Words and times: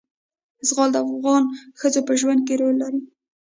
زغال 0.67 0.89
د 0.93 0.97
افغان 1.05 1.43
ښځو 1.79 2.01
په 2.07 2.13
ژوند 2.19 2.41
کې 2.47 2.53
رول 2.59 2.75
لري. 2.83 3.01